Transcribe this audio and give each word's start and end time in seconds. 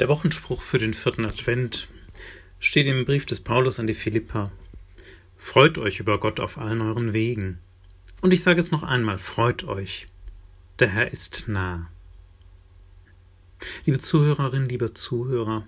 Der 0.00 0.08
Wochenspruch 0.08 0.62
für 0.62 0.78
den 0.78 0.94
vierten 0.94 1.26
Advent 1.26 1.86
steht 2.58 2.86
im 2.86 3.04
Brief 3.04 3.26
des 3.26 3.40
Paulus 3.40 3.78
an 3.78 3.86
die 3.86 3.92
Philippa. 3.92 4.50
Freut 5.36 5.76
euch 5.76 6.00
über 6.00 6.18
Gott 6.18 6.40
auf 6.40 6.56
allen 6.56 6.80
euren 6.80 7.12
Wegen. 7.12 7.58
Und 8.22 8.32
ich 8.32 8.42
sage 8.42 8.58
es 8.58 8.70
noch 8.70 8.82
einmal, 8.82 9.18
freut 9.18 9.64
euch. 9.64 10.06
Der 10.78 10.88
Herr 10.88 11.10
ist 11.10 11.48
nah. 11.48 11.90
Liebe 13.84 13.98
Zuhörerinnen, 13.98 14.70
lieber 14.70 14.94
Zuhörer, 14.94 15.66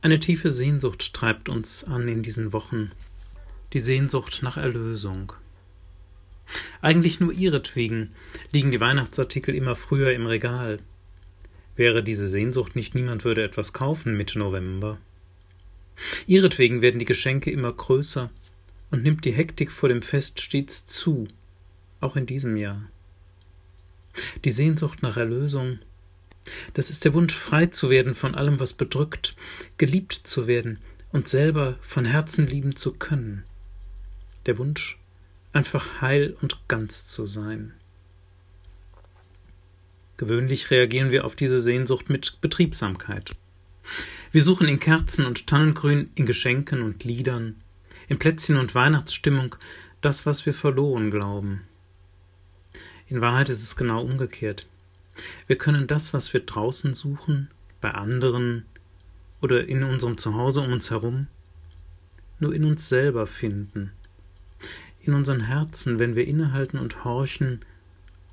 eine 0.00 0.18
tiefe 0.18 0.50
Sehnsucht 0.50 1.12
treibt 1.12 1.50
uns 1.50 1.84
an 1.84 2.08
in 2.08 2.22
diesen 2.22 2.54
Wochen, 2.54 2.92
die 3.74 3.80
Sehnsucht 3.80 4.42
nach 4.42 4.56
Erlösung. 4.56 5.34
Eigentlich 6.80 7.20
nur 7.20 7.32
ihretwegen 7.32 8.14
liegen 8.52 8.70
die 8.70 8.80
Weihnachtsartikel 8.80 9.54
immer 9.54 9.74
früher 9.74 10.14
im 10.14 10.24
Regal, 10.24 10.78
Wäre 11.76 12.02
diese 12.02 12.26
Sehnsucht 12.26 12.74
nicht, 12.74 12.94
niemand 12.94 13.24
würde 13.24 13.44
etwas 13.44 13.72
kaufen 13.72 14.16
Mitte 14.16 14.38
November. 14.38 14.98
Ihretwegen 16.26 16.82
werden 16.82 16.98
die 16.98 17.04
Geschenke 17.04 17.50
immer 17.50 17.72
größer 17.72 18.30
und 18.90 19.02
nimmt 19.02 19.24
die 19.24 19.32
Hektik 19.32 19.70
vor 19.70 19.88
dem 19.88 20.02
Fest 20.02 20.40
stets 20.40 20.86
zu, 20.86 21.28
auch 22.00 22.16
in 22.16 22.26
diesem 22.26 22.56
Jahr. 22.56 22.88
Die 24.44 24.50
Sehnsucht 24.50 25.02
nach 25.02 25.16
Erlösung, 25.16 25.78
das 26.74 26.90
ist 26.90 27.04
der 27.04 27.14
Wunsch, 27.14 27.34
frei 27.34 27.66
zu 27.66 27.90
werden 27.90 28.14
von 28.14 28.34
allem, 28.34 28.60
was 28.60 28.72
bedrückt, 28.72 29.36
geliebt 29.78 30.12
zu 30.12 30.46
werden 30.46 30.78
und 31.12 31.28
selber 31.28 31.76
von 31.80 32.04
Herzen 32.04 32.46
lieben 32.46 32.76
zu 32.76 32.92
können. 32.92 33.44
Der 34.46 34.58
Wunsch, 34.58 34.98
einfach 35.52 36.00
heil 36.00 36.36
und 36.40 36.68
ganz 36.68 37.04
zu 37.04 37.26
sein. 37.26 37.74
Gewöhnlich 40.16 40.70
reagieren 40.70 41.10
wir 41.10 41.24
auf 41.24 41.34
diese 41.34 41.60
Sehnsucht 41.60 42.08
mit 42.08 42.40
Betriebsamkeit. 42.40 43.30
Wir 44.32 44.42
suchen 44.42 44.66
in 44.66 44.80
Kerzen 44.80 45.26
und 45.26 45.46
Tannengrün, 45.46 46.10
in 46.14 46.26
Geschenken 46.26 46.82
und 46.82 47.04
Liedern, 47.04 47.56
in 48.08 48.18
Plätzchen 48.18 48.56
und 48.56 48.74
Weihnachtsstimmung 48.74 49.56
das, 50.00 50.24
was 50.24 50.46
wir 50.46 50.54
verloren 50.54 51.10
glauben. 51.10 51.62
In 53.08 53.20
Wahrheit 53.20 53.48
ist 53.48 53.62
es 53.62 53.76
genau 53.76 54.02
umgekehrt. 54.02 54.66
Wir 55.46 55.56
können 55.56 55.86
das, 55.86 56.12
was 56.12 56.32
wir 56.32 56.40
draußen 56.40 56.94
suchen, 56.94 57.50
bei 57.80 57.92
anderen 57.92 58.64
oder 59.40 59.66
in 59.66 59.84
unserem 59.84 60.18
Zuhause 60.18 60.60
um 60.60 60.72
uns 60.72 60.90
herum, 60.90 61.26
nur 62.40 62.54
in 62.54 62.64
uns 62.64 62.88
selber 62.88 63.26
finden. 63.26 63.92
In 65.00 65.14
unseren 65.14 65.40
Herzen, 65.40 65.98
wenn 65.98 66.16
wir 66.16 66.26
innehalten 66.26 66.78
und 66.78 67.04
horchen, 67.04 67.60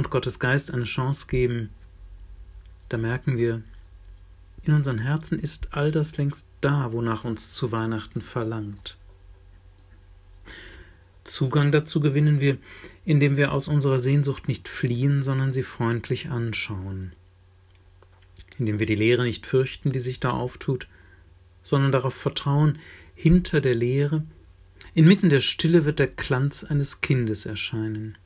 und 0.00 0.08
Gottes 0.08 0.38
Geist 0.38 0.72
eine 0.72 0.84
Chance 0.84 1.26
geben, 1.26 1.68
da 2.88 2.96
merken 2.96 3.36
wir, 3.36 3.62
in 4.62 4.72
unseren 4.72 4.96
Herzen 4.96 5.38
ist 5.38 5.68
all 5.72 5.92
das 5.92 6.16
längst 6.16 6.46
da, 6.62 6.92
wonach 6.92 7.24
uns 7.24 7.52
zu 7.52 7.70
Weihnachten 7.70 8.22
verlangt. 8.22 8.96
Zugang 11.24 11.70
dazu 11.70 12.00
gewinnen 12.00 12.40
wir, 12.40 12.56
indem 13.04 13.36
wir 13.36 13.52
aus 13.52 13.68
unserer 13.68 14.00
Sehnsucht 14.00 14.48
nicht 14.48 14.68
fliehen, 14.68 15.22
sondern 15.22 15.52
sie 15.52 15.62
freundlich 15.62 16.30
anschauen, 16.30 17.12
indem 18.56 18.78
wir 18.78 18.86
die 18.86 18.94
Leere 18.94 19.24
nicht 19.24 19.44
fürchten, 19.44 19.90
die 19.90 20.00
sich 20.00 20.18
da 20.18 20.30
auftut, 20.30 20.88
sondern 21.62 21.92
darauf 21.92 22.14
vertrauen, 22.14 22.78
hinter 23.14 23.60
der 23.60 23.74
Leere, 23.74 24.24
inmitten 24.94 25.28
der 25.28 25.40
Stille 25.40 25.84
wird 25.84 25.98
der 25.98 26.08
Glanz 26.08 26.64
eines 26.64 27.02
Kindes 27.02 27.44
erscheinen. 27.44 28.16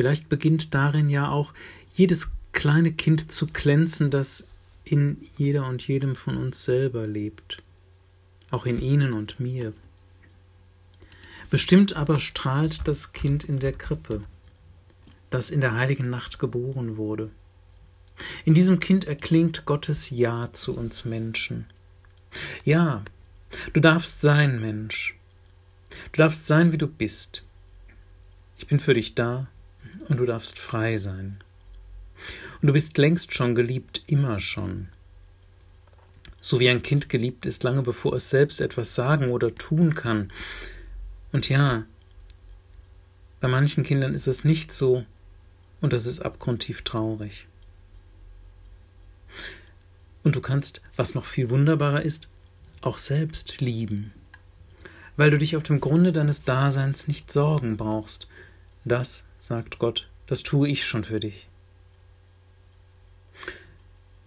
Vielleicht 0.00 0.30
beginnt 0.30 0.72
darin 0.72 1.10
ja 1.10 1.28
auch 1.28 1.52
jedes 1.94 2.32
kleine 2.52 2.90
Kind 2.90 3.30
zu 3.30 3.46
glänzen, 3.46 4.10
das 4.10 4.46
in 4.82 5.18
jeder 5.36 5.66
und 5.66 5.86
jedem 5.86 6.16
von 6.16 6.38
uns 6.38 6.64
selber 6.64 7.06
lebt, 7.06 7.62
auch 8.50 8.64
in 8.64 8.80
Ihnen 8.80 9.12
und 9.12 9.40
mir. 9.40 9.74
Bestimmt 11.50 11.96
aber 11.96 12.18
strahlt 12.18 12.88
das 12.88 13.12
Kind 13.12 13.44
in 13.44 13.58
der 13.58 13.74
Krippe, 13.74 14.22
das 15.28 15.50
in 15.50 15.60
der 15.60 15.74
heiligen 15.74 16.08
Nacht 16.08 16.38
geboren 16.38 16.96
wurde. 16.96 17.28
In 18.46 18.54
diesem 18.54 18.80
Kind 18.80 19.04
erklingt 19.04 19.66
Gottes 19.66 20.08
Ja 20.08 20.48
zu 20.54 20.74
uns 20.74 21.04
Menschen. 21.04 21.66
Ja, 22.64 23.02
du 23.74 23.80
darfst 23.80 24.22
sein, 24.22 24.62
Mensch. 24.62 25.14
Du 26.12 26.16
darfst 26.16 26.46
sein, 26.46 26.72
wie 26.72 26.78
du 26.78 26.86
bist. 26.86 27.44
Ich 28.56 28.66
bin 28.66 28.80
für 28.80 28.94
dich 28.94 29.14
da 29.14 29.46
und 30.10 30.18
du 30.18 30.26
darfst 30.26 30.58
frei 30.58 30.98
sein. 30.98 31.38
Und 32.60 32.66
du 32.66 32.72
bist 32.72 32.98
längst 32.98 33.32
schon 33.32 33.54
geliebt, 33.54 34.02
immer 34.06 34.40
schon. 34.40 34.88
So 36.40 36.58
wie 36.58 36.68
ein 36.68 36.82
Kind 36.82 37.08
geliebt 37.08 37.46
ist, 37.46 37.62
lange 37.62 37.82
bevor 37.82 38.14
es 38.14 38.28
selbst 38.28 38.60
etwas 38.60 38.94
sagen 38.94 39.30
oder 39.30 39.54
tun 39.54 39.94
kann. 39.94 40.32
Und 41.32 41.48
ja, 41.48 41.84
bei 43.40 43.48
manchen 43.48 43.84
Kindern 43.84 44.12
ist 44.12 44.26
es 44.26 44.44
nicht 44.44 44.72
so, 44.72 45.06
und 45.80 45.92
das 45.92 46.06
ist 46.06 46.20
abgrundtief 46.20 46.82
traurig. 46.82 47.46
Und 50.24 50.34
du 50.34 50.40
kannst, 50.40 50.82
was 50.96 51.14
noch 51.14 51.24
viel 51.24 51.50
wunderbarer 51.50 52.02
ist, 52.02 52.28
auch 52.80 52.98
selbst 52.98 53.60
lieben, 53.60 54.12
weil 55.16 55.30
du 55.30 55.38
dich 55.38 55.56
auf 55.56 55.62
dem 55.62 55.80
Grunde 55.80 56.12
deines 56.12 56.42
Daseins 56.42 57.06
nicht 57.06 57.30
sorgen 57.30 57.76
brauchst, 57.76 58.26
das, 58.84 59.24
sagt 59.40 59.78
Gott, 59.78 60.08
das 60.26 60.44
tue 60.44 60.68
ich 60.68 60.86
schon 60.86 61.02
für 61.02 61.18
dich. 61.18 61.48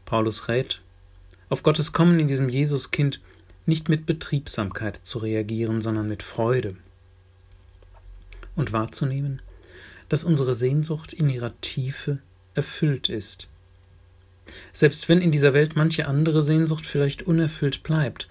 Paulus 0.06 0.50
rät, 0.50 0.82
auf 1.48 1.64
Gottes 1.64 1.94
Kommen 1.94 2.20
in 2.20 2.28
diesem 2.28 2.50
Jesuskind 2.50 3.22
nicht 3.66 3.88
mit 3.88 4.06
Betriebsamkeit 4.06 4.98
zu 4.98 5.20
reagieren, 5.20 5.82
sondern 5.82 6.10
mit 6.10 6.24
Freude 6.24 6.76
und 8.56 8.74
wahrzunehmen, 8.74 9.42
dass 10.10 10.24
unsere 10.24 10.56
Sehnsucht 10.56 11.14
in 11.14 11.30
ihrer 11.30 11.54
Tiefe 11.62 12.20
erfüllt 12.54 13.10
ist. 13.10 13.48
Selbst 14.74 15.08
wenn 15.10 15.22
in 15.22 15.32
dieser 15.32 15.54
Welt 15.54 15.76
manche 15.76 16.08
andere 16.08 16.44
Sehnsucht 16.44 16.86
vielleicht 16.86 17.24
unerfüllt 17.24 17.84
bleibt, 17.84 18.28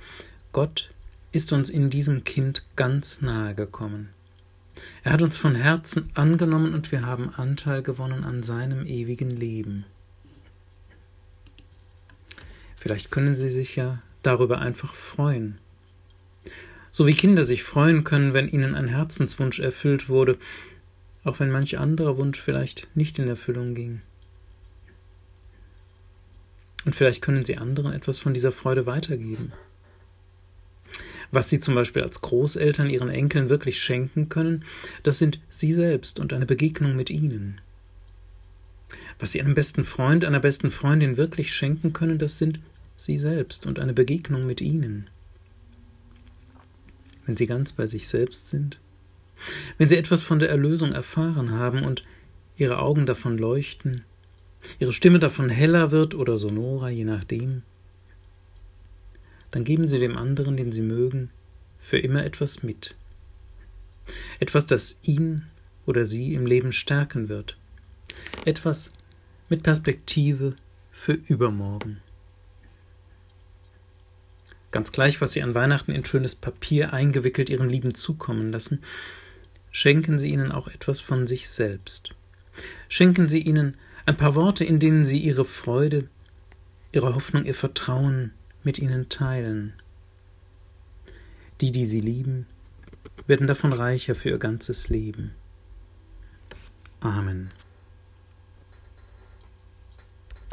Gott 0.53 0.91
ist 1.33 1.53
uns 1.53 1.71
in 1.71 1.89
diesem 1.89 2.25
Kind 2.25 2.65
ganz 2.77 3.23
nahe 3.23 3.55
gekommen. 3.55 4.11
Er 5.03 5.13
hat 5.13 5.23
uns 5.23 5.37
von 5.37 5.55
Herzen 5.55 6.11
angenommen 6.15 6.75
und 6.75 6.93
wir 6.93 7.07
haben 7.07 7.35
Anteil 7.35 7.83
gewonnen 7.83 8.25
an 8.25 8.43
seinem 8.43 8.87
ewigen 8.87 9.31
Leben. 9.31 9.85
Vielleicht 12.77 13.11
können 13.11 13.37
Sie 13.37 13.51
sich 13.51 13.77
ja 13.77 14.03
darüber 14.23 14.59
einfach 14.59 14.95
freuen. 14.95 15.59
So 16.91 17.07
wie 17.07 17.15
Kinder 17.15 17.45
sich 17.45 17.63
freuen 17.63 18.05
können, 18.05 18.35
wenn 18.35 18.49
ihnen 18.49 18.75
ein 18.75 18.89
Herzenswunsch 18.89 19.61
erfüllt 19.61 20.09
wurde, 20.09 20.37
auch 21.25 21.41
wenn 21.41 21.51
manch 21.51 21.79
anderer 21.79 22.17
Wunsch 22.17 22.41
vielleicht 22.41 22.89
nicht 22.95 23.19
in 23.19 23.29
Erfüllung 23.29 23.75
ging. 23.75 24.03
Und 26.85 26.95
vielleicht 26.95 27.23
können 27.23 27.45
Sie 27.45 27.57
anderen 27.57 27.93
etwas 27.93 28.19
von 28.19 28.35
dieser 28.35 28.53
Freude 28.53 28.87
weitergeben. 28.87 29.53
Was 31.33 31.49
sie 31.49 31.61
zum 31.61 31.75
Beispiel 31.75 32.03
als 32.03 32.21
Großeltern 32.21 32.91
ihren 32.91 33.09
Enkeln 33.09 33.49
wirklich 33.49 33.81
schenken 33.81 34.29
können, 34.29 34.65
das 35.03 35.19
sind 35.19 35.41
sie 35.49 35.73
selbst 35.73 36.21
und 36.21 36.33
eine 36.33 36.47
Begegnung 36.47 36.95
mit 36.95 37.09
ihnen. 37.09 37.61
Was 39.19 39.33
sie 39.33 39.41
einem 39.41 39.55
besten 39.55 39.85
Freund, 39.85 40.27
einer 40.27 40.41
besten 40.41 40.71
Freundin 40.71 41.17
wirklich 41.17 41.55
schenken 41.55 41.95
können, 41.95 42.19
das 42.19 42.37
sind 42.37 42.61
sie 42.97 43.17
selbst 43.17 43.67
und 43.67 43.79
eine 43.79 43.95
Begegnung 43.95 44.47
mit 44.47 44.61
ihnen. 44.61 45.09
Wenn 47.25 47.39
sie 47.39 47.47
ganz 47.47 47.73
bei 47.73 47.87
sich 47.87 48.09
selbst 48.09 48.49
sind, 48.49 48.79
wenn 49.79 49.89
sie 49.89 49.97
etwas 49.97 50.23
von 50.23 50.39
der 50.39 50.51
Erlösung 50.51 50.93
erfahren 50.93 51.51
haben 51.53 51.83
und 51.83 52.05
ihre 52.59 52.79
Augen 52.79 53.07
davon 53.07 53.39
leuchten, 53.39 54.05
ihre 54.79 54.93
Stimme 54.93 55.19
davon 55.19 55.49
heller 55.49 55.91
wird 55.93 56.15
oder 56.15 56.37
sonorer, 56.37 56.91
je 56.91 57.05
nachdem, 57.05 57.63
dann 59.53 59.65
geben 59.65 59.87
Sie 59.87 59.99
dem 59.99 60.19
anderen, 60.19 60.57
den 60.57 60.73
Sie 60.73 60.83
mögen, 60.83 61.31
für 61.79 61.99
immer 61.99 62.25
etwas 62.25 62.63
mit. 62.63 62.97
Etwas, 64.41 64.67
das 64.67 64.99
ihn 65.03 65.45
oder 65.87 66.05
sie 66.05 66.35
im 66.35 66.47
Leben 66.47 66.73
stärken 66.73 67.29
wird. 67.29 67.57
Etwas 68.45 68.93
mit 69.49 69.63
Perspektive 69.63 70.57
für 70.91 71.13
übermorgen. 71.13 72.01
Ganz 74.71 74.93
gleich, 74.93 75.21
was 75.21 75.33
Sie 75.33 75.43
an 75.43 75.55
Weihnachten 75.55 75.93
in 75.93 76.05
schönes 76.05 76.35
Papier 76.35 76.93
eingewickelt 76.93 77.51
Ihren 77.51 77.69
Lieben 77.69 77.95
zukommen 77.95 78.51
lassen, 78.53 78.83
schenken 79.71 80.19
Sie 80.19 80.31
ihnen 80.31 80.51
auch 80.51 80.69
etwas 80.69 81.01
von 81.01 81.27
sich 81.27 81.51
selbst. 81.51 82.15
Schenken 82.89 83.29
Sie 83.29 83.41
ihnen 83.41 83.77
ein 84.07 84.17
paar 84.17 84.35
Worte, 84.35 84.65
in 84.65 84.79
denen 84.79 85.05
Sie 85.05 85.19
Ihre 85.19 85.45
Freude, 85.45 86.09
Ihre 86.93 87.15
Hoffnung, 87.15 87.45
Ihr 87.45 87.55
Vertrauen, 87.55 88.33
mit 88.65 88.79
ihnen 88.79 89.09
teilen. 89.09 89.75
Die, 91.61 91.73
die 91.73 91.87
sie 91.87 92.01
lieben, 92.01 92.47
werden 93.27 93.47
davon 93.47 93.73
reicher 93.73 94.15
für 94.15 94.31
ihr 94.31 94.39
ganzes 94.39 94.89
Leben. 94.89 95.35